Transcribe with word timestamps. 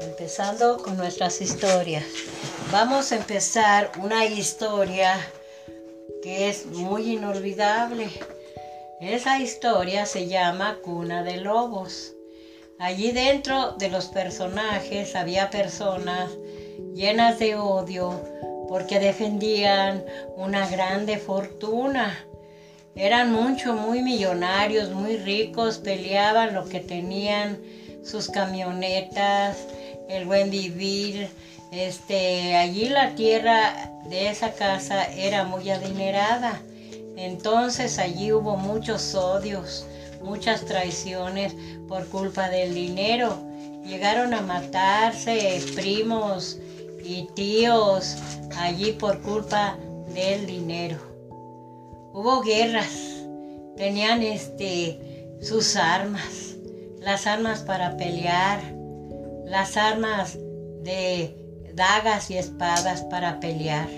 Empezando 0.00 0.78
con 0.78 0.96
nuestras 0.96 1.42
historias. 1.42 2.04
Vamos 2.72 3.12
a 3.12 3.16
empezar 3.16 3.92
una 4.02 4.24
historia 4.24 5.14
que 6.22 6.48
es 6.48 6.64
muy 6.66 7.12
inolvidable. 7.12 8.08
Esa 9.00 9.38
historia 9.40 10.06
se 10.06 10.26
llama 10.26 10.78
Cuna 10.82 11.22
de 11.22 11.36
Lobos. 11.36 12.14
Allí 12.78 13.12
dentro 13.12 13.72
de 13.72 13.90
los 13.90 14.06
personajes 14.06 15.14
había 15.14 15.50
personas 15.50 16.30
llenas 16.94 17.38
de 17.38 17.56
odio 17.56 18.18
porque 18.68 19.00
defendían 19.00 20.02
una 20.36 20.66
grande 20.66 21.18
fortuna. 21.18 22.18
Eran 22.94 23.32
mucho, 23.32 23.74
muy 23.74 24.00
millonarios, 24.00 24.90
muy 24.90 25.18
ricos, 25.18 25.78
peleaban 25.78 26.54
lo 26.54 26.64
que 26.64 26.80
tenían, 26.80 27.60
sus 28.02 28.28
camionetas, 28.28 29.58
el 30.10 30.26
buen 30.26 30.50
vivir. 30.50 31.28
Este, 31.70 32.56
allí 32.56 32.88
la 32.88 33.14
tierra 33.14 33.92
de 34.06 34.28
esa 34.28 34.52
casa 34.52 35.04
era 35.04 35.44
muy 35.44 35.70
adinerada. 35.70 36.60
Entonces 37.16 37.98
allí 37.98 38.32
hubo 38.32 38.56
muchos 38.56 39.14
odios, 39.14 39.86
muchas 40.22 40.64
traiciones 40.64 41.54
por 41.88 42.06
culpa 42.08 42.48
del 42.48 42.74
dinero. 42.74 43.38
Llegaron 43.84 44.34
a 44.34 44.40
matarse 44.40 45.62
primos 45.74 46.58
y 47.04 47.28
tíos 47.34 48.16
allí 48.56 48.92
por 48.92 49.20
culpa 49.22 49.76
del 50.14 50.46
dinero. 50.46 50.98
Hubo 52.12 52.42
guerras, 52.42 53.24
tenían 53.76 54.22
este 54.22 54.98
sus 55.40 55.76
armas, 55.76 56.56
las 57.00 57.26
armas 57.26 57.60
para 57.60 57.96
pelear, 57.96 58.79
las 59.50 59.76
armas 59.76 60.38
de 60.84 61.36
dagas 61.74 62.30
y 62.30 62.38
espadas 62.38 63.02
para 63.02 63.40
pelear. 63.40 63.88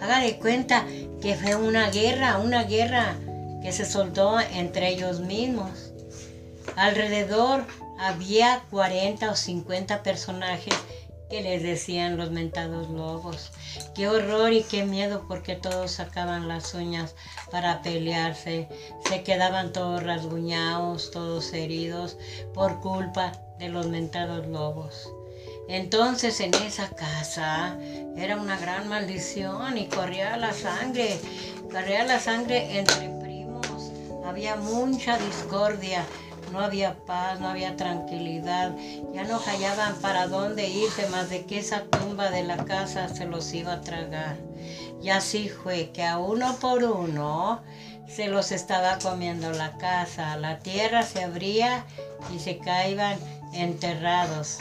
Haga 0.00 0.20
de 0.20 0.38
cuenta 0.38 0.86
que 1.20 1.34
fue 1.34 1.56
una 1.56 1.90
guerra, 1.90 2.38
una 2.38 2.64
guerra 2.64 3.14
que 3.62 3.70
se 3.70 3.84
soltó 3.84 4.40
entre 4.40 4.88
ellos 4.88 5.20
mismos. 5.20 5.92
Alrededor 6.76 7.66
había 7.98 8.64
40 8.70 9.30
o 9.30 9.36
50 9.36 10.02
personajes 10.02 10.74
que 11.28 11.42
les 11.42 11.62
decían 11.62 12.16
los 12.16 12.30
mentados 12.30 12.88
lobos. 12.88 13.52
Qué 13.94 14.08
horror 14.08 14.54
y 14.54 14.62
qué 14.62 14.86
miedo 14.86 15.26
porque 15.28 15.54
todos 15.54 15.90
sacaban 15.90 16.48
las 16.48 16.72
uñas 16.72 17.14
para 17.50 17.82
pelearse. 17.82 18.68
Se 19.06 19.22
quedaban 19.22 19.72
todos 19.72 20.02
rasguñados, 20.02 21.10
todos 21.10 21.52
heridos 21.52 22.16
por 22.54 22.80
culpa 22.80 23.32
de 23.58 23.68
los 23.68 23.86
mentados 23.86 24.46
lobos. 24.46 25.10
Entonces 25.68 26.40
en 26.40 26.54
esa 26.54 26.88
casa 26.90 27.78
era 28.16 28.36
una 28.36 28.58
gran 28.58 28.88
maldición 28.88 29.78
y 29.78 29.86
corría 29.86 30.36
la 30.36 30.52
sangre, 30.52 31.18
corría 31.70 32.04
la 32.04 32.20
sangre 32.20 32.78
entre 32.78 33.08
primos, 33.22 33.90
había 34.26 34.56
mucha 34.56 35.16
discordia, 35.16 36.04
no 36.52 36.60
había 36.60 36.94
paz, 37.06 37.40
no 37.40 37.48
había 37.48 37.76
tranquilidad, 37.76 38.76
ya 39.12 39.24
no 39.24 39.38
hallaban 39.38 39.96
para 39.96 40.28
dónde 40.28 40.68
irse 40.68 41.08
más 41.08 41.30
de 41.30 41.46
que 41.46 41.58
esa 41.58 41.84
tumba 41.84 42.30
de 42.30 42.42
la 42.42 42.64
casa 42.64 43.08
se 43.08 43.24
los 43.24 43.52
iba 43.54 43.72
a 43.72 43.80
tragar. 43.80 44.36
Y 45.02 45.08
así 45.10 45.48
fue 45.48 45.90
que 45.90 46.04
a 46.04 46.18
uno 46.18 46.56
por 46.60 46.84
uno 46.84 47.62
se 48.06 48.28
los 48.28 48.52
estaba 48.52 48.98
comiendo 48.98 49.50
la 49.50 49.76
casa, 49.78 50.36
la 50.36 50.58
tierra 50.58 51.02
se 51.02 51.24
abría 51.24 51.84
y 52.34 52.38
se 52.38 52.58
caían 52.58 53.18
enterrados. 53.54 54.58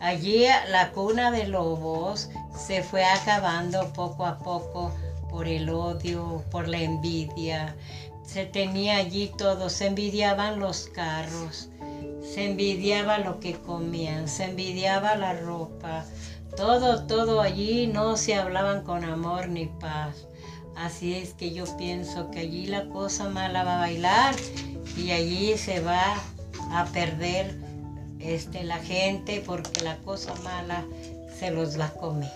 Allí 0.00 0.44
la 0.68 0.92
cuna 0.92 1.30
de 1.30 1.48
lobos 1.48 2.28
se 2.56 2.82
fue 2.82 3.04
acabando 3.04 3.92
poco 3.92 4.26
a 4.26 4.38
poco 4.38 4.92
por 5.30 5.48
el 5.48 5.68
odio, 5.70 6.44
por 6.50 6.68
la 6.68 6.78
envidia, 6.78 7.74
se 8.26 8.44
tenía 8.44 8.96
allí 8.96 9.32
todo, 9.38 9.70
se 9.70 9.86
envidiaban 9.86 10.58
los 10.58 10.88
carros, 10.88 11.68
se 12.22 12.44
envidiaba 12.44 13.18
lo 13.18 13.38
que 13.38 13.54
comían, 13.54 14.28
se 14.28 14.44
envidiaba 14.44 15.14
la 15.14 15.32
ropa, 15.34 16.04
todo, 16.56 17.04
todo 17.04 17.40
allí 17.40 17.86
no 17.86 18.16
se 18.16 18.34
hablaban 18.34 18.82
con 18.82 19.04
amor 19.04 19.48
ni 19.48 19.66
paz. 19.66 20.26
Así 20.74 21.14
es 21.14 21.32
que 21.32 21.52
yo 21.52 21.64
pienso 21.76 22.30
que 22.30 22.40
allí 22.40 22.66
la 22.66 22.88
cosa 22.88 23.28
mala 23.28 23.64
va 23.64 23.76
a 23.76 23.80
bailar 23.80 24.34
y 24.96 25.10
allí 25.12 25.56
se 25.56 25.80
va 25.80 26.16
a 26.72 26.84
perder 26.86 27.65
este, 28.20 28.64
la 28.64 28.78
gente 28.78 29.42
porque 29.44 29.82
la 29.82 29.96
cosa 29.98 30.34
mala 30.36 30.86
se 31.38 31.50
los 31.50 31.78
va 31.78 31.86
a 31.86 31.94
comer. 31.94 32.30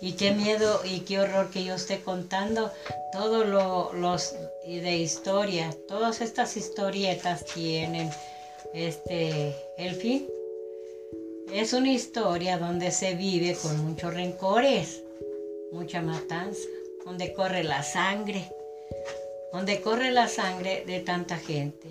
Y 0.00 0.12
qué 0.12 0.30
miedo 0.32 0.80
y 0.84 1.00
qué 1.00 1.18
horror 1.18 1.50
que 1.50 1.64
yo 1.64 1.74
esté 1.74 2.00
contando 2.00 2.70
todos 3.12 3.46
los 3.94 4.34
de 4.64 4.96
historia. 4.96 5.74
Todas 5.88 6.20
estas 6.20 6.56
historietas 6.56 7.44
tienen 7.44 8.10
este 8.74 9.56
el 9.76 9.94
fin. 9.94 10.28
Es 11.52 11.72
una 11.72 11.90
historia 11.90 12.58
donde 12.58 12.90
se 12.90 13.14
vive 13.14 13.56
con 13.60 13.84
muchos 13.84 14.12
rencores, 14.14 15.02
mucha 15.72 16.02
matanza, 16.02 16.68
donde 17.04 17.32
corre 17.32 17.64
la 17.64 17.82
sangre, 17.82 18.52
donde 19.52 19.80
corre 19.80 20.12
la 20.12 20.28
sangre 20.28 20.84
de 20.86 21.00
tanta 21.00 21.38
gente. 21.38 21.88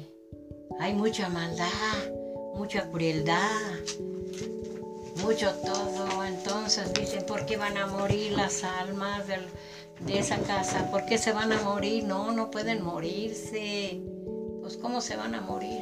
Hay 0.79 0.93
mucha 0.93 1.27
maldad, 1.27 1.67
mucha 2.57 2.89
crueldad, 2.89 3.77
mucho 5.23 5.51
todo. 5.65 6.23
Entonces 6.23 6.91
dicen, 6.93 7.25
¿por 7.25 7.45
qué 7.45 7.55
van 7.55 7.77
a 7.77 7.87
morir 7.87 8.31
las 8.31 8.63
almas 8.63 9.23
de 9.27 10.19
esa 10.19 10.37
casa? 10.39 10.89
¿Por 10.91 11.05
qué 11.05 11.17
se 11.17 11.31
van 11.31 11.51
a 11.51 11.61
morir? 11.61 12.03
No, 12.03 12.31
no 12.31 12.49
pueden 12.49 12.83
morirse. 12.83 14.01
Pues 14.61 14.75
¿cómo 14.77 15.01
se 15.01 15.15
van 15.15 15.35
a 15.35 15.41
morir? 15.41 15.81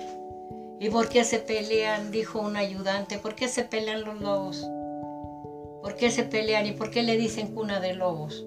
¿Y 0.80 0.90
por 0.90 1.08
qué 1.08 1.24
se 1.24 1.40
pelean? 1.40 2.12
Dijo 2.12 2.40
un 2.40 2.58
ayudante. 2.58 3.18
¿Por 3.18 3.36
qué 3.36 3.48
se 3.48 3.64
pelean 3.64 4.04
los 4.04 4.20
lobos? 4.20 4.68
¿Por 5.82 5.96
qué 5.96 6.12
se 6.12 6.24
pelean 6.24 6.66
y 6.66 6.74
por 6.74 6.92
qué 6.92 7.04
le 7.04 7.16
dicen 7.16 7.54
cuna 7.54 7.80
de 7.80 7.94
lobos? 7.94 8.46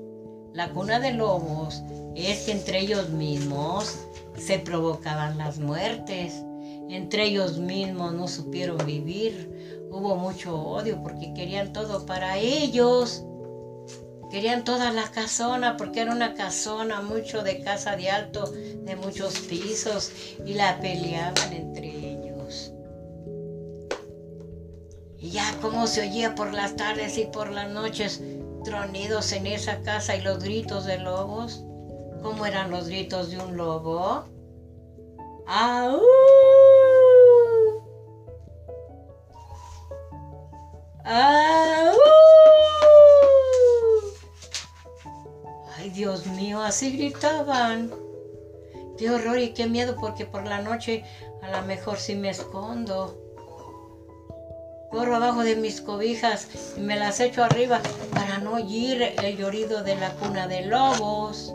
La 0.53 0.71
cuna 0.71 1.00
de 1.00 1.12
lobos 1.12 1.83
es 2.15 2.43
que 2.43 2.53
entre 2.53 2.81
ellos 2.81 3.11
mismos 3.11 3.97
se 4.37 4.59
provocaban 4.59 5.38
las 5.38 5.59
muertes. 5.59 6.43
Entre 6.88 7.25
ellos 7.25 7.59
mismos 7.59 8.15
no 8.15 8.28
supieron 8.28 8.78
vivir 8.87 9.59
hubo 9.91 10.16
mucho 10.16 10.54
odio 10.54 11.03
porque 11.03 11.32
querían 11.34 11.72
todo 11.72 12.06
para 12.06 12.38
ellos. 12.38 13.25
Querían 14.31 14.65
toda 14.65 14.93
la 14.93 15.10
casona 15.10 15.76
porque 15.76 16.00
era 16.00 16.12
una 16.12 16.34
casona 16.34 17.00
mucho 17.00 17.43
de 17.43 17.62
casa 17.62 17.97
de 17.97 18.10
alto, 18.10 18.50
de 18.50 18.97
muchos 18.97 19.38
pisos 19.38 20.12
y 20.44 20.53
la 20.53 20.78
peleaban 20.81 21.53
entre 21.53 21.88
ellos. 21.88 22.72
Y 25.19 25.31
ya 25.31 25.56
como 25.62 25.87
se 25.87 26.03
oía 26.03 26.34
por 26.34 26.53
las 26.53 26.76
tardes 26.76 27.16
y 27.16 27.25
por 27.25 27.50
las 27.50 27.70
noches 27.70 28.22
tronidos 28.65 29.32
en 29.32 29.47
esa 29.47 29.81
casa 29.82 30.15
y 30.15 30.20
los 30.20 30.43
gritos 30.43 30.84
de 30.84 30.99
lobos. 30.99 31.65
¿Cómo 32.22 32.44
eran 32.44 32.70
los 32.70 32.88
gritos 32.88 33.31
de 33.31 33.38
un 33.38 33.56
lobo? 33.56 34.25
¡Au! 35.47 36.00
Así 46.78 46.97
gritaban. 46.97 47.91
Qué 48.97 49.11
horror 49.11 49.37
y 49.41 49.52
qué 49.52 49.67
miedo 49.67 49.97
porque 49.99 50.26
por 50.26 50.47
la 50.47 50.62
noche 50.62 51.02
a 51.43 51.50
lo 51.50 51.67
mejor 51.67 51.99
sí 51.99 52.14
me 52.14 52.31
escondo. 52.31 53.19
Corro 54.93 55.17
abajo 55.17 55.43
de 55.43 55.56
mis 55.56 55.81
cobijas 55.81 56.47
y 56.76 56.81
me 56.81 56.94
las 56.94 57.19
echo 57.19 57.43
arriba 57.43 57.81
para 58.14 58.38
no 58.38 58.52
oír 58.52 59.02
el 59.02 59.37
llorido 59.37 59.82
de 59.82 59.97
la 59.97 60.11
cuna 60.11 60.47
de 60.47 60.67
lobos. 60.67 61.52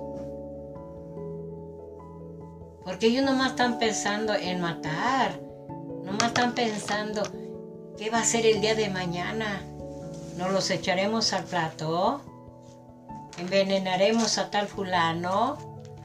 Porque 2.83 3.07
ellos 3.07 3.23
nomás 3.23 3.51
están 3.51 3.79
pensando 3.79 4.33
en 4.33 4.59
matar. 4.59 5.39
Nomás 6.03 6.27
están 6.27 6.53
pensando 6.53 7.23
¿Qué 7.97 8.09
va 8.09 8.19
a 8.19 8.25
ser 8.25 8.45
el 8.45 8.59
día 8.59 8.75
de 8.75 8.89
mañana? 8.89 9.61
¿Nos 10.37 10.51
los 10.51 10.69
echaremos 10.69 11.31
al 11.31 11.45
plato? 11.45 12.32
¿Envenenaremos 13.37 14.37
a 14.37 14.51
tal 14.51 14.67
fulano? 14.67 15.57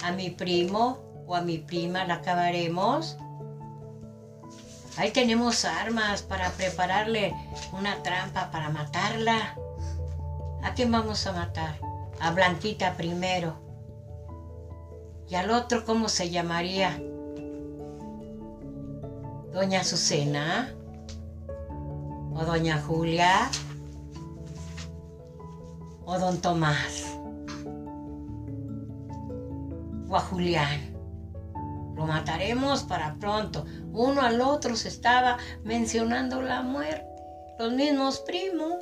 ¿A 0.02 0.12
mi 0.12 0.30
primo 0.30 0.98
o 1.26 1.36
a 1.36 1.42
mi 1.42 1.58
prima 1.58 2.04
la 2.06 2.14
acabaremos? 2.14 3.18
Ahí 4.96 5.10
tenemos 5.12 5.64
armas 5.64 6.22
para 6.22 6.50
prepararle 6.50 7.34
una 7.72 8.02
trampa 8.02 8.50
para 8.50 8.70
matarla. 8.70 9.54
¿A 10.62 10.74
quién 10.74 10.90
vamos 10.90 11.26
a 11.26 11.32
matar? 11.32 11.78
A 12.20 12.30
Blanquita 12.30 12.96
primero. 12.96 13.54
¿Y 15.28 15.34
al 15.34 15.50
otro 15.50 15.84
cómo 15.84 16.08
se 16.08 16.30
llamaría? 16.30 16.98
Doña 19.52 19.80
Azucena 19.80 20.74
o 22.34 22.44
doña 22.44 22.80
Julia 22.80 23.50
o 26.06 26.18
don 26.18 26.40
Tomás 26.40 27.17
o 30.08 30.16
a 30.16 30.20
Julián. 30.20 30.94
Lo 31.96 32.06
mataremos 32.06 32.84
para 32.84 33.16
pronto. 33.18 33.64
Uno 33.92 34.22
al 34.22 34.40
otro 34.40 34.76
se 34.76 34.88
estaba 34.88 35.38
mencionando 35.64 36.40
la 36.40 36.62
muerte. 36.62 37.04
Los 37.58 37.72
mismos 37.72 38.20
primos. 38.20 38.76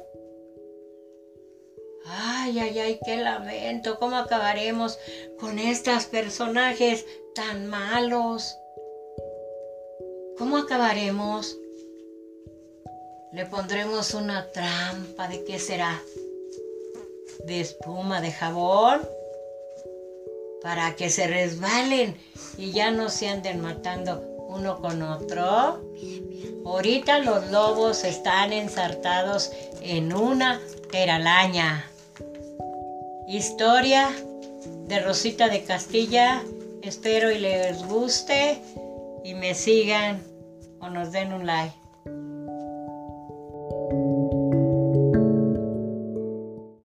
Ay, 2.05 2.59
ay, 2.59 2.79
ay, 2.79 3.01
qué 3.05 3.17
lamento. 3.17 3.99
¿Cómo 3.99 4.17
acabaremos 4.17 4.99
con 5.39 5.59
estos 5.59 6.05
personajes 6.05 7.07
tan 7.35 7.67
malos? 7.67 8.55
¿Cómo 10.37 10.59
acabaremos? 10.59 11.57
Le 13.33 13.47
pondremos 13.47 14.13
una 14.13 14.51
trampa. 14.53 15.27
¿De 15.27 15.43
qué 15.45 15.59
será? 15.59 15.99
¿De 17.47 17.61
espuma 17.61 18.21
de 18.21 18.31
jabón? 18.31 19.16
Para 20.63 20.97
que 20.97 21.11
se 21.11 21.27
resbalen 21.27 22.17
y 22.59 22.73
ya 22.73 22.91
no 22.91 23.09
se 23.09 23.29
anden 23.29 23.61
matando 23.61 24.21
uno 24.49 24.81
con 24.81 25.03
otro. 25.03 25.81
Ahorita 26.65 27.21
los 27.21 27.51
lobos 27.51 28.05
están 28.05 28.53
ensartados 28.53 29.53
en 29.81 30.13
una 30.13 30.61
teralaña. 30.91 31.89
Historia 33.29 34.11
de 34.87 35.01
Rosita 35.01 35.49
de 35.49 35.63
Castilla. 35.65 36.43
Espero 36.83 37.31
y 37.31 37.39
les 37.39 37.85
guste 37.85 38.61
y 39.25 39.35
me 39.35 39.55
sigan 39.55 40.23
o 40.81 40.89
nos 40.89 41.13
den 41.13 41.33
un 41.33 41.47
like. 41.47 41.86